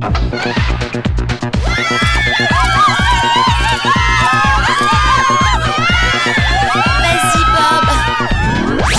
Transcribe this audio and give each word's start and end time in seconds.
Bob. 0.00 0.14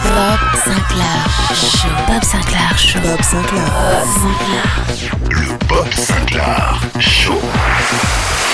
Bob 0.03 0.39
Sinclair 0.63 1.19
Show. 1.55 1.89
Bob 2.07 2.23
Sinclair 2.23 2.77
Show. 2.77 2.99
Bob 3.01 3.21
Sinclair. 3.23 3.73
Le 5.31 5.57
Bob 5.67 5.91
Sinclair 5.93 6.79
Show. 6.99 7.41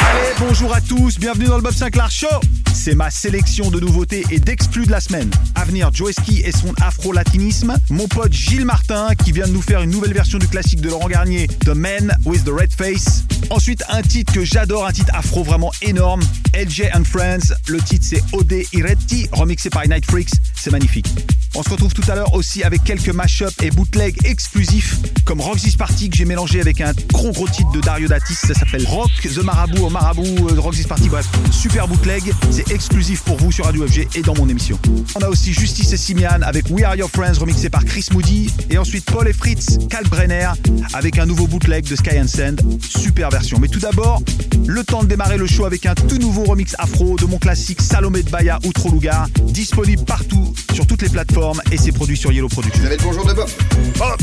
Allez, 0.02 0.34
bonjour 0.40 0.74
à 0.74 0.82
tous, 0.82 1.18
bienvenue 1.18 1.46
dans 1.46 1.58
le 1.58 1.62
Bob 1.62 1.74
Sinclair 1.74 2.12
Show. 2.12 2.28
C'est 2.74 2.96
ma 2.96 3.10
sélection 3.10 3.70
de 3.72 3.80
nouveautés 3.80 4.24
et 4.30 4.40
d'exclus 4.40 4.86
de 4.86 4.92
la 4.92 5.02
semaine. 5.02 5.30
À 5.56 5.66
venir, 5.66 5.90
Joeski 5.94 6.42
et 6.42 6.52
son 6.52 6.74
afro-latinisme. 6.82 7.76
Mon 7.90 8.08
pote 8.08 8.32
Gilles 8.32 8.66
Martin 8.66 9.10
qui 9.24 9.32
vient 9.32 9.48
de 9.48 9.52
nous 9.52 9.62
faire 9.62 9.82
une 9.82 9.90
nouvelle 9.90 10.14
version 10.14 10.38
du 10.38 10.48
classique 10.48 10.82
de 10.82 10.90
Laurent 10.90 11.08
Garnier, 11.08 11.48
The 11.66 11.70
Man 11.70 12.16
with 12.26 12.46
the 12.46 12.50
Red 12.50 12.72
Face. 12.74 13.24
Ensuite, 13.50 13.84
un 13.90 14.02
titre 14.02 14.34
que 14.34 14.46
j'adore, 14.46 14.86
un 14.86 14.92
titre 14.92 15.12
afro 15.14 15.44
vraiment 15.44 15.72
énorme, 15.82 16.22
LJ 16.54 16.84
and 16.94 17.04
Friends. 17.04 17.54
Le 17.68 17.82
titre 17.82 18.06
c'est 18.08 18.24
Ode 18.34 18.54
Iretti, 18.74 19.28
remixé 19.32 19.70
par 19.70 19.88
Night 19.88 20.06
Freaks. 20.06 20.32
C'est 20.56 20.72
magnifique. 20.72 21.08
On 21.56 21.64
se 21.64 21.70
retrouve 21.70 21.94
tout 21.94 22.10
à 22.10 22.16
l'heure 22.16 22.34
aussi 22.34 22.64
avec 22.64 22.84
quelques 22.84 23.10
mashups 23.10 23.54
et 23.64 23.72
bootlegs 23.72 24.26
exclusifs 24.26 24.98
comme 25.26 25.42
Roxy's 25.42 25.76
Party 25.76 26.10
que 26.10 26.16
j'ai 26.16 26.26
mélangé 26.26 26.62
avec 26.62 26.82
un 26.82 26.94
gros 27.12 27.32
gros 27.32 27.48
titre 27.48 27.72
de 27.72 27.82
Dario 27.82 28.08
Datis. 28.08 28.36
Ça 28.36 28.54
s'appelle 28.54 28.86
Rock 28.86 29.10
the 29.24 29.40
Marabout 29.40 29.87
Marabout 29.90 30.52
de 30.52 30.60
Roxy's 30.60 30.88
Party. 30.88 31.10
Bref, 31.10 31.28
super 31.52 31.88
bootleg. 31.88 32.24
C'est 32.52 32.72
exclusif 32.72 33.22
pour 33.24 33.38
vous 33.38 33.52
sur 33.52 33.66
Radio 33.66 33.88
FG 33.88 34.08
et 34.16 34.22
dans 34.22 34.36
mon 34.36 34.48
émission. 34.50 34.80
On 35.16 35.20
a 35.20 35.30
aussi 35.30 35.54
Justice 35.54 35.92
et 35.94 35.98
Simian 35.98 36.42
avec 36.42 36.66
We 36.70 36.84
Are 36.84 36.96
Your 36.96 37.10
Friends 37.10 37.40
remixé 37.40 37.70
par 37.70 37.86
Chris 37.86 38.06
Moody. 38.12 38.50
Et 38.70 38.78
ensuite 38.78 39.06
Paul 39.06 39.28
et 39.28 39.34
Fritz, 39.34 39.78
Kalkbrenner 39.90 40.50
avec 40.94 41.18
un 41.20 41.26
nouveau 41.26 41.48
bootleg 41.48 41.88
de 41.88 41.96
Sky 41.96 42.20
and 42.20 42.28
Sand. 42.28 42.62
Super 42.82 43.30
version. 43.30 43.58
Mais 43.60 43.68
tout 43.68 43.80
d'abord, 43.80 44.22
le 44.66 44.84
temps 44.84 45.04
de 45.04 45.08
démarrer 45.08 45.38
le 45.38 45.48
show 45.48 45.66
avec 45.66 45.86
un 45.86 45.96
tout 45.96 46.18
nouveau 46.18 46.44
remix 46.44 46.76
afro 46.80 47.16
de 47.18 47.26
mon 47.26 47.38
classique 47.38 47.82
Salomé 47.82 48.24
de 48.24 48.30
Baya 48.30 48.60
Outro 48.66 48.92
Lugar. 48.92 49.28
Disponible 49.44 50.04
partout 50.06 50.54
sur 50.74 50.86
toutes 50.86 51.02
les 51.02 51.10
plateformes 51.10 51.62
et 51.72 51.78
c'est 51.78 51.92
produit 51.92 52.18
sur 52.18 52.32
Yellow 52.32 52.50
Productions. 52.50 52.82
Vous 52.82 52.88
avez 52.88 52.98
le 52.98 53.04
bonjour 53.04 53.26
de 53.26 53.34
Bob. 53.34 53.50
Bob 53.98 54.18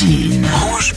Дин. 0.00 0.46
Ложь, 0.72 0.94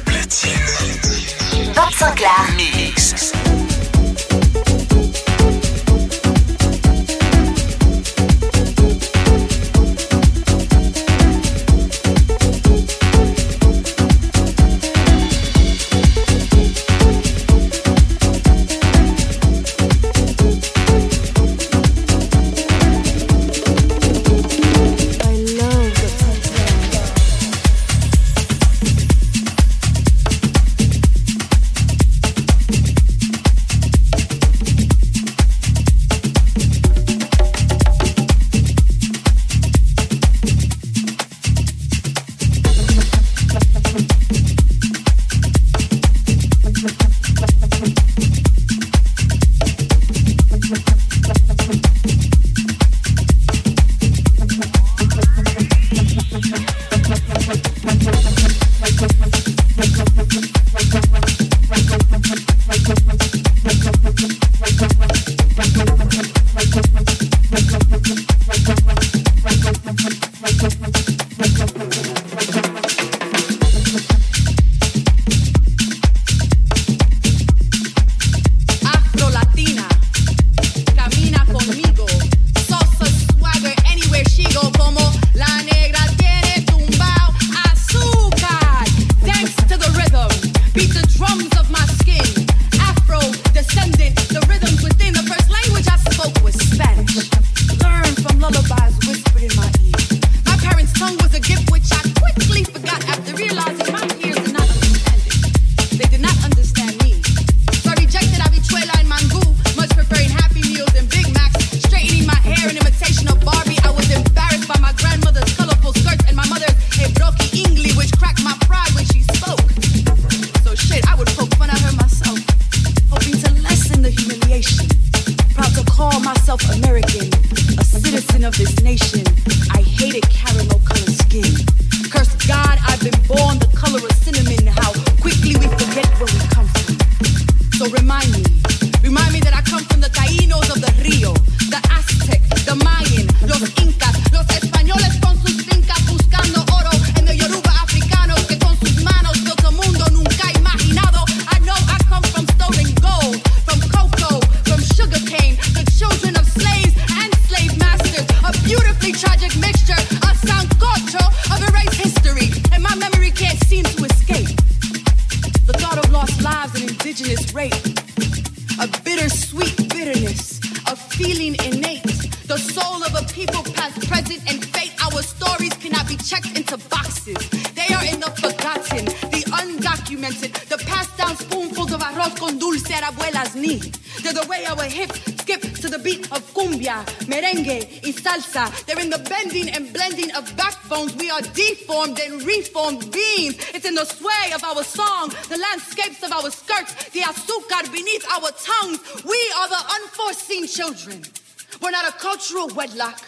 wedlock, 202.83 203.21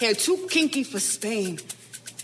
hair 0.00 0.14
too 0.14 0.48
kinky 0.50 0.82
for 0.82 0.98
Spain 0.98 1.58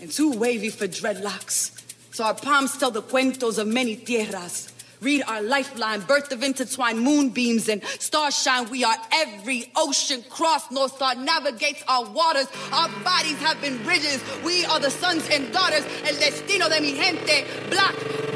and 0.01 0.11
too 0.11 0.31
wavy 0.31 0.69
for 0.69 0.87
dreadlocks. 0.87 1.71
So 2.13 2.25
our 2.25 2.33
palms 2.33 2.77
tell 2.77 2.91
the 2.91 3.01
cuentos 3.01 3.57
of 3.57 3.67
many 3.67 3.95
tierras. 3.95 4.73
Read 4.99 5.23
our 5.29 5.41
lifeline, 5.41 6.01
birth 6.01 6.33
of 6.33 6.43
intertwined 6.43 6.99
moonbeams 6.99 7.69
and 7.69 7.81
starshine. 7.99 8.69
We 8.69 8.83
are 8.83 8.97
every 9.13 9.71
ocean 9.77 10.21
cross, 10.29 10.69
North 10.69 10.95
Star 10.97 11.15
navigates 11.15 11.81
our 11.87 12.03
waters. 12.11 12.47
Our 12.73 12.89
bodies 13.05 13.39
have 13.39 13.61
been 13.61 13.81
bridges. 13.83 14.21
We 14.43 14.65
are 14.65 14.81
the 14.81 14.91
sons 14.91 15.29
and 15.31 15.53
daughters. 15.53 15.85
El 16.03 16.15
destino 16.15 16.67
de 16.67 16.81
mi 16.81 16.91
gente, 16.91 17.45
black, 17.69 17.95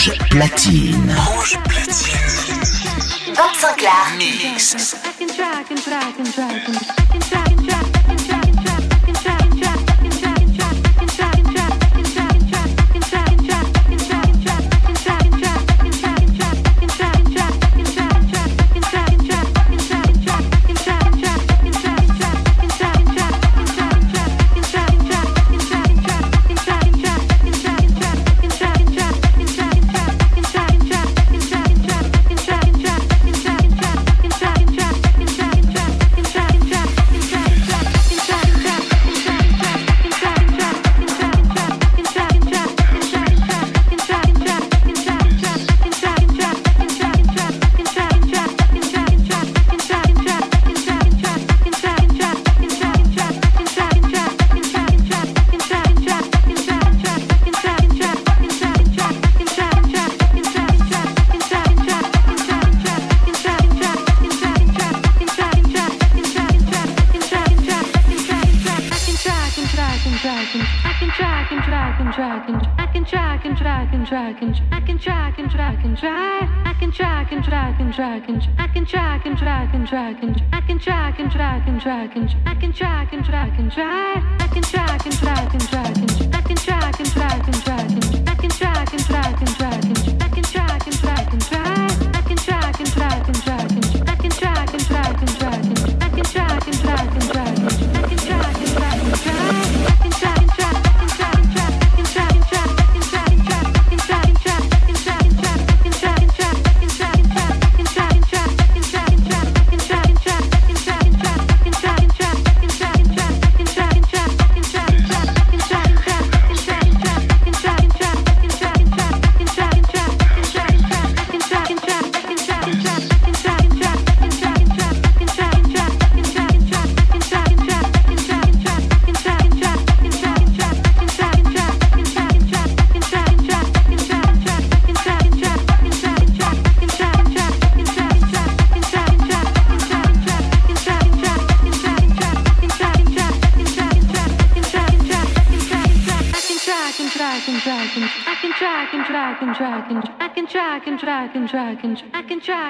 Rouge 0.00 0.16
platine. 0.30 1.14
Rouge 1.14 1.58
platine. 1.68 3.34
Vincent 3.34 3.76
Clark. 3.76 4.16
Mix. 4.16 4.96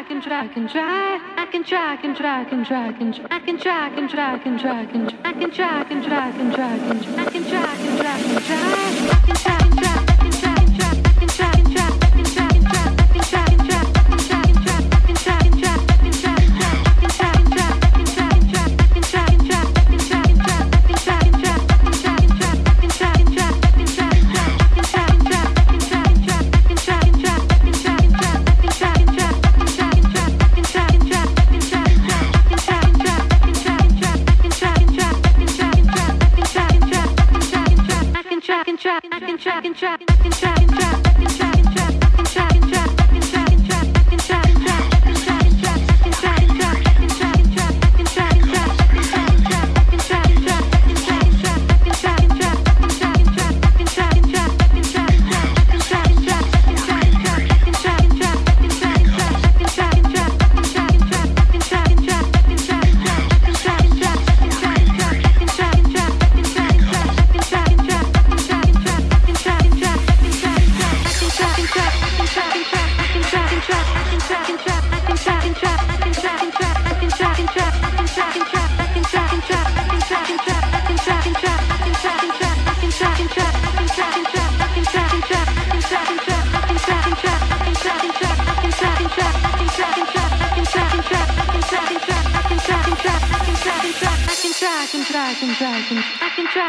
try, 0.01 0.09
can 0.09 0.23
try, 0.23 0.49
can 0.49 0.69
try. 0.69 1.21
I 1.37 1.47
can 1.47 1.65
try, 1.65 1.97
can 1.97 2.15
try, 2.15 2.45
can 2.45 2.65
try, 2.65 2.93
can 2.93 3.13
try. 3.13 3.27
I 3.31 3.41
can 3.41 3.59
try, 3.59 3.91
can 3.91 4.09
try, 4.09 4.39
can 4.39 4.59
try, 4.59 4.87
can 4.87 5.09
try. 5.09 5.19
I 5.25 5.33
can 5.33 5.51
try, 5.51 5.85
can 5.85 6.03
try, 6.03 6.33
can 6.33 6.53
try, 6.53 6.79
can 6.79 7.03
try. 7.03 7.23
I 7.23 7.31
can 7.31 7.45
try, 7.45 7.77
can 7.77 7.99
try, 7.99 8.23
can 8.23 8.43
try. 8.43 9.11
I 9.11 9.27
can 9.27 9.37
try. 9.37 9.60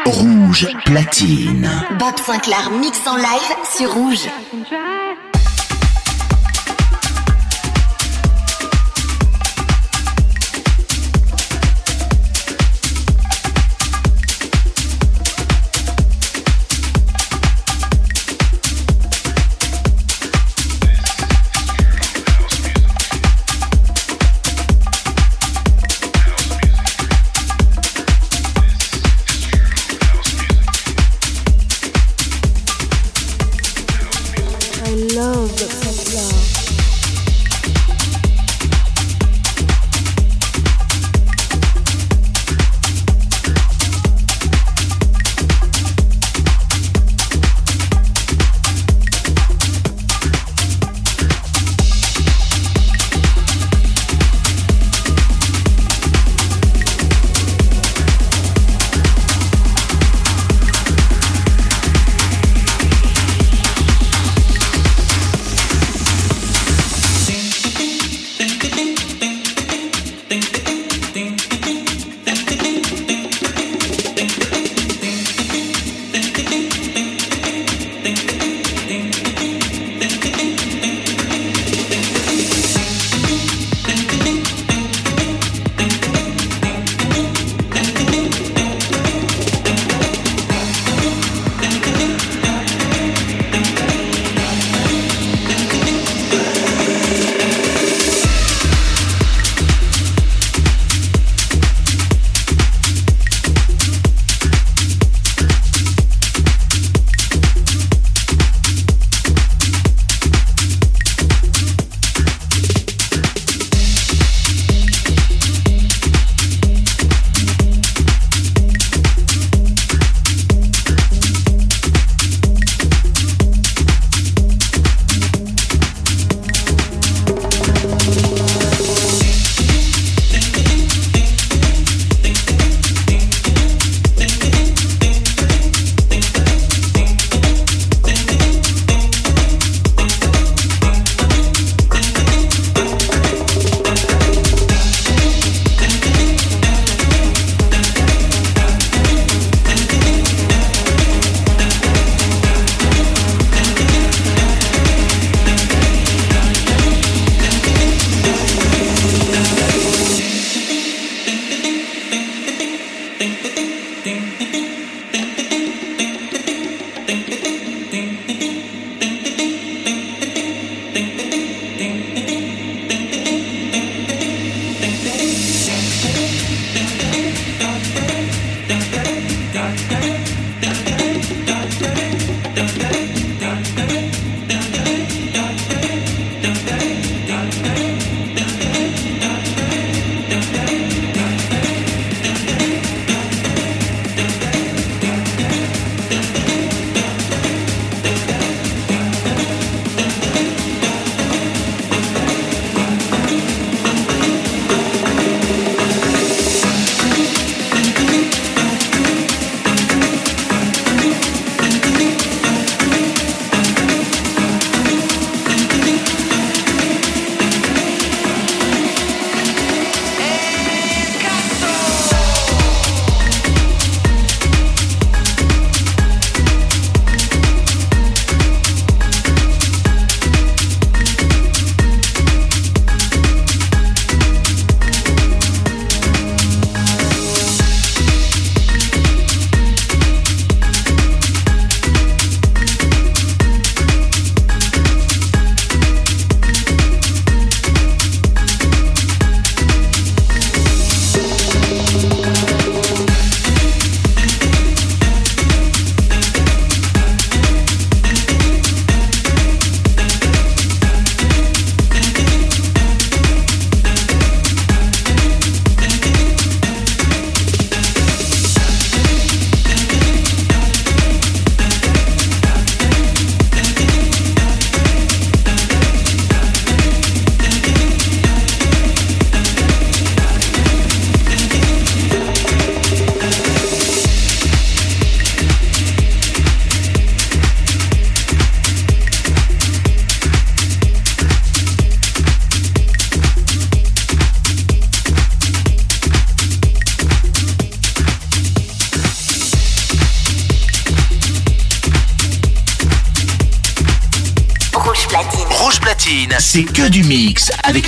Rouge 0.04 0.68
platine. 0.84 1.68
Bob 1.98 2.16
Sinclair 2.18 2.70
mix 2.70 3.00
en 3.06 3.16
live 3.16 3.56
sur 3.76 3.92
Rouge. 3.92 4.28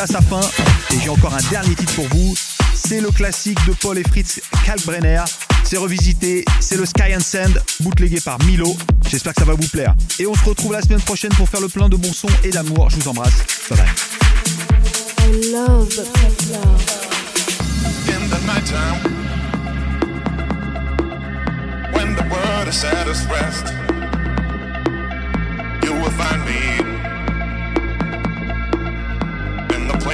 Touche 0.00 0.10
à 0.10 0.20
sa 0.20 0.20
fin 0.20 0.40
et 0.92 1.00
j'ai 1.02 1.08
encore 1.08 1.34
un 1.34 1.50
dernier 1.50 1.74
titre 1.74 1.94
pour 1.94 2.06
vous. 2.08 2.34
C'est 2.74 3.00
le 3.00 3.10
classique 3.10 3.58
de 3.66 3.72
Paul 3.72 3.98
et 3.98 4.04
Fritz 4.04 4.40
Kalkbrenner. 4.64 5.22
C'est 5.64 5.76
revisité, 5.76 6.44
c'est 6.60 6.76
le 6.76 6.86
Sky 6.86 7.14
and 7.14 7.20
Sand, 7.20 7.62
bootlegué 7.80 8.20
par 8.20 8.38
Milo. 8.44 8.76
J'espère 9.08 9.34
que 9.34 9.40
ça 9.40 9.46
va 9.46 9.54
vous 9.54 9.68
plaire. 9.68 9.94
Et 10.18 10.26
on 10.26 10.34
se 10.34 10.44
retrouve 10.44 10.72
la 10.72 10.82
semaine 10.82 11.00
prochaine 11.00 11.32
pour 11.32 11.48
faire 11.48 11.60
le 11.60 11.68
plein 11.68 11.88
de 11.88 11.96
bons 11.96 12.12
sons 12.12 12.28
et 12.44 12.50
d'amour. 12.50 12.90
Je 12.90 12.96
vous 12.96 13.08
embrasse. 13.08 13.32
Bye 13.68 13.78
bye. 13.78 13.86
I 15.18 15.52
love 15.52 15.88
In 18.08 18.28
the 18.28 18.40
nighttime, 18.46 18.98
when 21.92 22.14
the 22.16 22.24
world 22.30 22.68
is 22.68 22.84
at 22.84 23.06
its 23.06 23.24
rest, 23.26 23.72
you 25.84 25.92
will 25.92 26.10
find 26.10 26.44
me 26.44 26.89